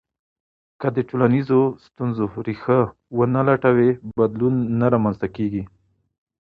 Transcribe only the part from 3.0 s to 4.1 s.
ونه لټوې،